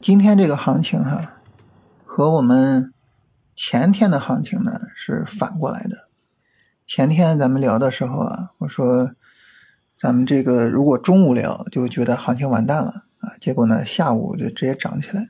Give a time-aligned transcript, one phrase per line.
[0.00, 1.42] 今天这个行情哈，
[2.06, 2.94] 和我们
[3.54, 6.08] 前天的行情呢是反过来的。
[6.86, 9.10] 前天咱们聊的时候啊，我说
[9.98, 15.28] 咱们这个如果中午聊就觉得行情完蛋了啊，结果呢下午就直接涨起来。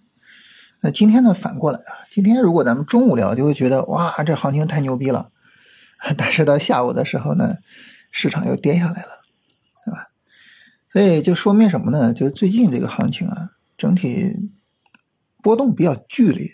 [0.83, 5.33] 那今天呢反过来啊，今天如果咱们中午聊就会觉得哇这行情太牛逼了，
[6.17, 7.57] 但是到下午的时候呢，
[8.13, 9.21] 市场又跌下来了，
[9.85, 10.11] 对吧？
[10.93, 12.15] 所以就说明什么呢？
[12.15, 14.53] 就最近这个行情啊，整体。
[15.43, 16.51] 波动比较剧烈，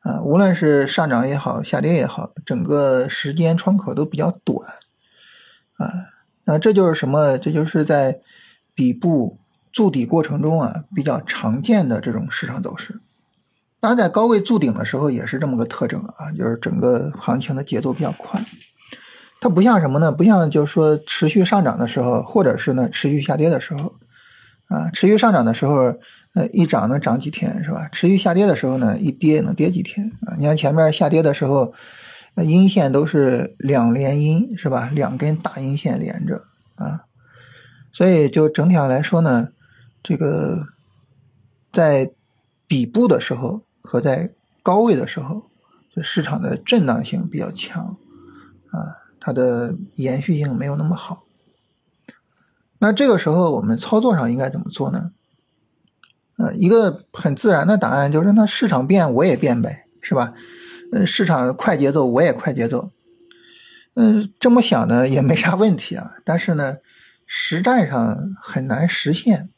[0.00, 4.68] 啊，无论是上涨也好，下跌也好，整个时间窗口都比较短，
[5.76, 5.86] 啊，
[6.44, 7.36] 那这就是什么？
[7.38, 8.20] 这就是在
[8.74, 9.38] 底部
[9.72, 13.00] 筑底过程中啊，比较常见的这种市场走势。
[13.80, 18.44] 当然，在高位筑顶的时候也是这么个特征啊，就是整个行情的节奏比较快。
[19.40, 20.10] 它不像什么呢？
[20.10, 23.94] 不像就是说持续上涨的时候，或者是呢持续下跌的时候。
[24.68, 25.94] 啊，持续上涨的时候，
[26.34, 27.88] 呃，一涨能涨几天是吧？
[27.90, 30.36] 持续下跌的时候呢，一跌能跌几天啊？
[30.38, 31.72] 你看前面下跌的时候，
[32.36, 34.90] 阴线都是两连阴是吧？
[34.92, 36.42] 两根大阴线连着
[36.76, 37.06] 啊，
[37.92, 39.48] 所以就整体上来说呢，
[40.02, 40.66] 这个
[41.72, 42.10] 在
[42.68, 45.50] 底部的时候和在高位的时候，
[45.94, 47.96] 这市场的震荡性比较强
[48.70, 51.24] 啊，它的延续性没有那么好。
[52.80, 55.10] 那这个时候我们操作上应该怎么做呢？
[56.36, 60.34] 呃，一个很自然的答案就是，那市场变我也变呗，是吧？
[60.92, 62.92] 呃，市场快节奏我也快节奏。
[63.94, 66.76] 嗯，这么想呢也没啥问题啊，但是呢，
[67.26, 69.50] 实战上很难实现。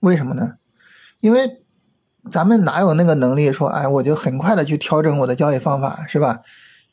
[0.00, 0.56] 为什么呢？
[1.20, 1.62] 因为
[2.30, 6.42] 咱们哪有那个能力说，哎，我就很快的去调整我的交易方法，是吧？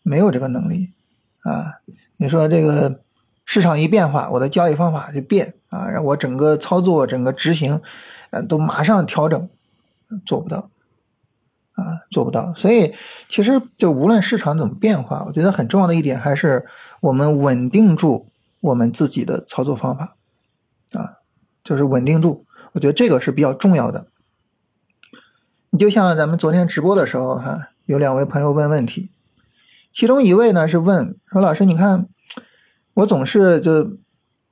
[0.03, 0.93] 没有这个能力
[1.41, 1.81] 啊。
[2.15, 3.01] 你说这个。
[3.47, 7.81] 市场一变化，我的交易方法就变啊，让我整个操作、整个执行，
[8.29, 9.49] 呃，都马上调整，
[10.25, 10.69] 做不到，
[11.71, 12.53] 啊，做不到。
[12.55, 12.93] 所以，
[13.29, 16.65] 其实就无论市场怎么变化，我觉得很重要的一点还是
[16.99, 18.27] 我们稳定住
[18.59, 20.17] 我们自己的操作方法，
[20.91, 21.23] 啊，
[21.63, 22.45] 就是稳定住。
[22.73, 24.07] 我觉得这个是比较重要的。
[25.69, 29.09] 你就像咱们昨天直播的时候，哈，有两位朋友问问题，
[29.93, 32.09] 其中一位呢是问说：“老师，你看。”
[32.97, 33.99] 我总是就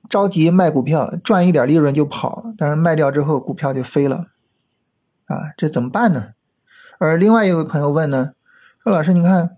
[0.08, 4.28] 着急卖股票，赚一点利润就跑，但是卖掉之后股票就飞了，
[5.26, 6.34] 啊，这怎么办呢？
[7.00, 8.34] 而另外一位朋友问呢，
[8.84, 9.58] 说老师，你看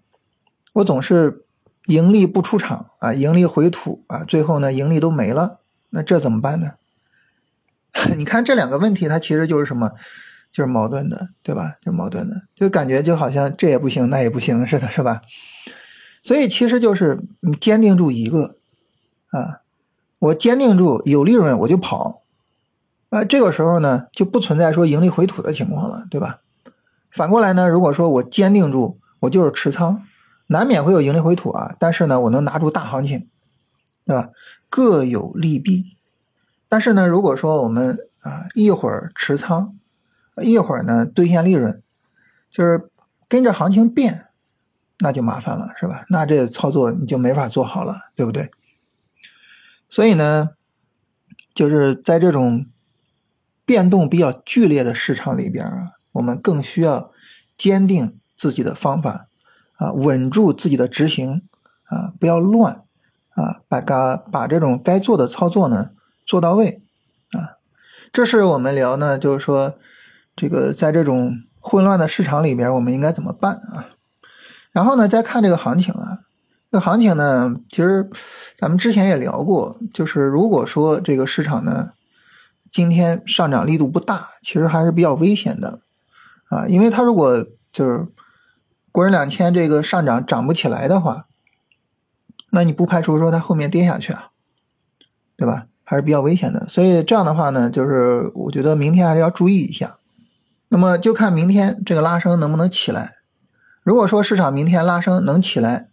[0.76, 1.46] 我总是
[1.88, 5.60] 盈利不出场啊，盈利回吐啊，最后呢盈利都没了，
[5.90, 6.76] 那这怎么办呢？
[8.16, 9.92] 你看这两个问题，它其实就是什么？
[10.50, 11.74] 就是矛盾的，对吧？
[11.82, 15.22] 就矛盾的，就感觉就好像这也不行，那也不行似的，是吧？
[16.24, 18.57] 所以其实就是你坚定住一个。
[19.32, 19.62] 啊，
[20.20, 22.22] 我坚定住有利润我就跑，
[23.10, 26.42] 啊，这个时候呢就不存在说盈利回吐的情况了，对吧？
[27.12, 30.04] 反过来呢，如果说我坚定住我就是持仓，
[30.48, 33.28] 难免会有盈利回吐啊，但是呢我能拿住大行情，
[34.06, 34.30] 对吧？
[34.70, 35.98] 各有利弊。
[36.70, 39.76] 但是呢，如果说我们啊一会儿持仓，
[40.42, 41.82] 一会儿呢兑现利润，
[42.52, 42.90] 就是
[43.28, 44.28] 跟着行情变，
[45.00, 46.06] 那就麻烦了，是吧？
[46.10, 48.52] 那这操作你就没法做好了，对不对？
[49.90, 50.50] 所以呢，
[51.54, 52.66] 就是在这种
[53.66, 57.12] 变动比较剧烈的市场里边啊，我们更需要
[57.58, 59.28] 坚定自己的方法
[59.78, 61.42] 啊，稳住自己的执行
[61.86, 62.84] 啊，不要乱
[63.30, 65.92] 啊，把该把这种该做的操作呢
[66.26, 66.82] 做到位
[67.32, 67.58] 啊。
[68.12, 69.78] 这是我们聊呢，就是说
[70.36, 73.90] 这个在这种混乱的市场里边，我们应该怎么办啊？
[74.72, 76.27] 然后呢，再看这个行情啊。
[76.72, 78.10] 这行情呢，其实
[78.58, 81.92] 咱们之前也聊过，就是如果说这个市场呢
[82.72, 85.80] 今天上涨力度不大，其实还是比较危险的
[86.50, 88.06] 啊，因为它如果就是
[88.92, 91.28] 国人两千这个上涨涨不起来的话，
[92.52, 94.32] 那你不排除说它后面跌下去啊，
[95.36, 95.68] 对吧？
[95.84, 96.68] 还是比较危险的。
[96.68, 99.98] 所以这样的话呢，就是我觉得明天还是要注意一下。
[100.68, 103.16] 那么就看明天这个拉升能不能起来。
[103.84, 105.88] 如果说市场明天拉升能起来，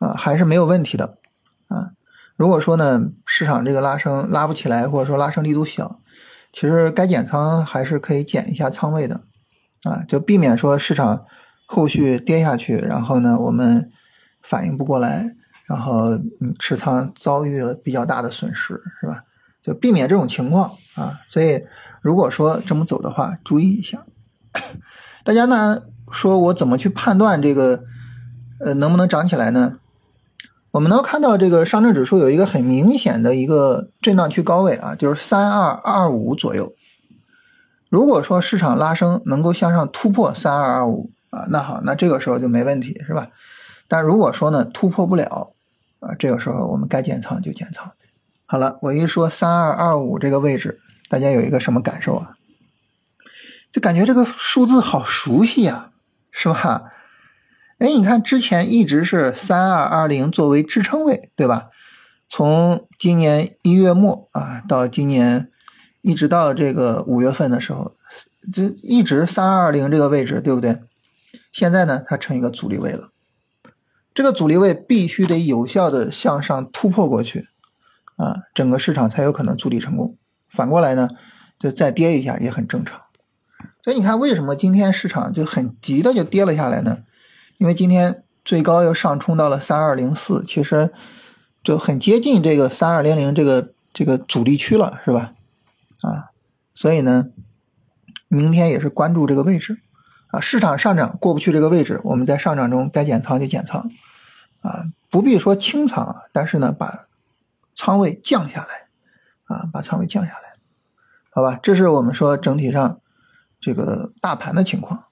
[0.00, 1.18] 啊，还是没有问题的，
[1.68, 1.92] 啊，
[2.34, 6.00] 如果说呢，市场这个拉升拉不起来，或者说拉升力度小，
[6.52, 9.20] 其实该减仓还是可以减一下仓位的，
[9.84, 11.24] 啊，就避免说市场
[11.66, 13.90] 后续跌下去，然后呢，我们
[14.42, 15.36] 反应不过来，
[15.66, 19.22] 然后嗯持仓遭遇了比较大的损失，是吧？
[19.62, 21.62] 就避免这种情况啊，所以
[22.00, 24.06] 如果说这么走的话，注意一下。
[25.22, 27.84] 大家呢说我怎么去判断这个
[28.60, 29.76] 呃能不能涨起来呢？
[30.72, 36.74] 我们能看到这个上证指数有一个很明显的一个震荡区高位啊，就是三二二五左右。
[37.88, 43.28] 如果说市场拉升能够向上突破三二二五啊，那好，那这个时候就没问题，是吧？
[43.88, 45.54] 但如果说呢突破不了
[45.98, 47.90] 啊，这个时候我们该减仓就减仓。
[48.46, 50.78] 好了，我一说三二二五这个位置，
[51.08, 52.36] 大家有一个什么感受啊？
[53.72, 55.90] 就感觉这个数字好熟悉呀，
[56.30, 56.92] 是吧？
[57.80, 61.70] 哎，你看之前一直是三二二零作为支撑位，对吧？
[62.28, 65.50] 从今年一月末啊，到今年
[66.02, 67.96] 一直到这个五月份的时候，
[68.52, 70.82] 这一直三二二零这个位置，对不对？
[71.50, 73.12] 现在呢，它成一个阻力位了。
[74.12, 77.48] 这个阻力位必须得有效的向上突破过去
[78.16, 80.18] 啊，整个市场才有可能筑底成功。
[80.50, 81.08] 反过来呢，
[81.58, 83.00] 就再跌一下也很正常。
[83.82, 86.98] 所以你看，为什么今天市场就很急的就跌了下来呢？
[87.60, 90.90] 因为今天最高又上冲到了三二零四，其实
[91.62, 95.34] 就很接近这个三二零零这个这个阻力区了，是吧？
[96.00, 96.30] 啊，
[96.74, 97.26] 所以呢，
[98.28, 99.78] 明天也是关注这个位置
[100.28, 100.40] 啊。
[100.40, 103.90] 市场上涨过不去这个位置，我们在上涨中该减仓就减仓
[104.62, 107.08] 啊，不必说清仓啊，但是呢，把
[107.74, 108.88] 仓位降下来
[109.54, 110.54] 啊，把仓位降下来，
[111.28, 111.60] 好吧？
[111.62, 112.98] 这是我们说整体上。
[113.62, 115.04] 这个大盘的情况，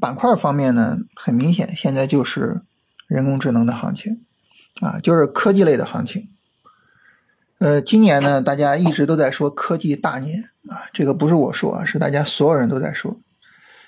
[0.00, 2.62] 板块方面呢，很明显，现在就是
[3.06, 4.24] 人工智能的行情
[4.80, 6.28] 啊，就是科技类的行情。
[7.58, 13.20] 呃，今年呢，大家一直都在说科技大年啊，这个不是我说啊，是大家所有人都在说。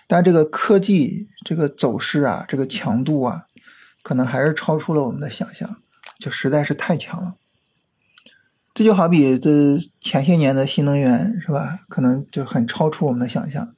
[0.07, 3.47] 但这个科技这个走势啊，这个强度啊，
[4.03, 5.79] 可能还是超出了我们的想象，
[6.19, 7.37] 就实在是太强了。
[8.75, 9.51] 这就好比这
[10.01, 11.79] 前些年的新能源是吧？
[11.89, 13.75] 可能就很超出我们的想象。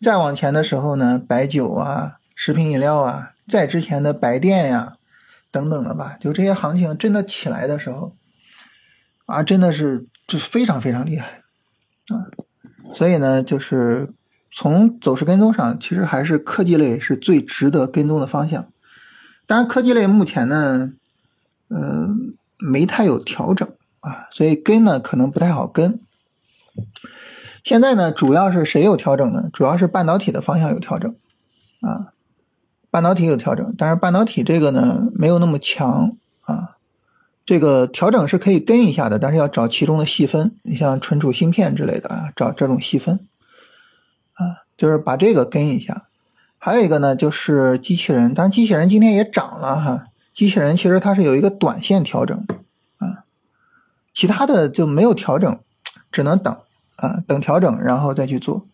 [0.00, 4.96] 再往前的时候呢，白酒啊、食品饮料啊，再之前的白电呀
[5.50, 8.14] 等等的吧，就这些行情真的起来的时候，
[9.26, 11.42] 啊，真的是就非常非常厉害
[12.08, 12.28] 啊。
[12.94, 14.12] 所以呢，就是
[14.52, 18.70] 从走势跟踪上，其实还是科技类是最值得跟踪的方向。
[19.46, 20.92] 当然，科技类目前呢，
[21.68, 22.08] 呃，
[22.58, 23.68] 没太有调整。
[24.00, 25.98] 啊，所以跟呢可能不太好跟。
[27.66, 29.50] 现在呢，主要是谁有调整呢？
[29.52, 31.12] 主要是半导体的方向有调整
[31.80, 32.12] 啊，
[32.92, 36.76] 半导体有调整，但是半导体这个呢没有那么强啊。
[37.44, 43.26] 这个调整是可以跟一下的，但是要找其中的细分，你像存储芯片之类的啊，找这种细分
[44.34, 46.06] 啊，就是把这个跟一下。
[46.58, 50.04] 还有一个呢，就是机器人，但是机器人今天也涨了哈。
[50.32, 52.46] 机器人其实它是有一个短线调整。
[52.98, 53.24] 啊
[54.14, 55.58] 其他的就没有调整，
[56.12, 56.56] 只能等
[56.96, 58.66] 啊，等调整然后再去做。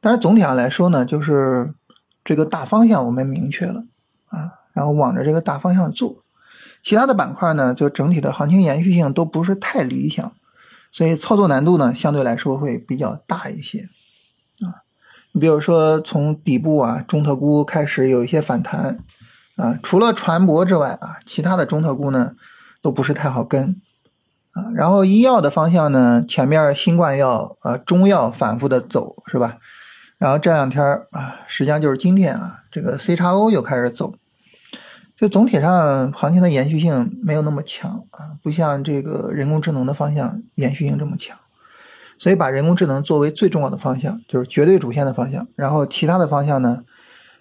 [0.00, 1.74] 但是总体上来说呢，就是
[2.24, 3.84] 这个大方向我们明确了
[4.26, 6.22] 啊，然后往着这个大方向做。
[6.82, 10.32] 其他的板块呢，就整体的行情延续性都不是太理想，
[10.92, 13.88] 所以操作难度呢相对来说会比较大一些
[14.60, 14.84] 啊。
[15.32, 18.98] 你比如说从底部啊，中特估开始有一些反弹
[19.56, 22.34] 啊，除了船舶之外啊，其他的中特估呢
[22.82, 23.80] 都不是太好跟。
[24.54, 29.58] 啊，然后医药的方向呢，前面新冠药、呃中药反复的走，是吧？
[30.16, 30.80] 然后这两天
[31.10, 34.14] 啊，实际上就是今天啊，这个 C 叉 O 又开始走，
[35.16, 41.36] 就总体上行情的延续性没有那么强啊，不像这个人工智能的方向延续性这么强，
[42.16, 46.84] 所以把人工智能作为最重要的方向，就是绝对主线的方向，然后其他的方向呢，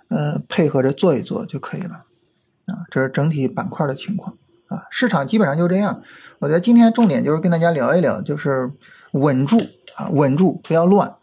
[0.08, 2.06] 呃，配合着做一做就可以了，
[2.66, 4.36] 啊，这是整体板块的情况。
[4.90, 6.02] 市场基本上就这样。
[6.40, 8.72] 我觉得今天重点就是跟大家聊一聊，就是
[9.12, 9.58] 稳住
[9.96, 11.16] 啊，稳住，不要乱